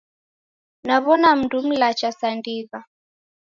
Naw'ona 0.87 1.29
mundu 1.37 1.57
mlacha 1.67 2.09
sa 2.19 2.27
ndigha 2.37 2.79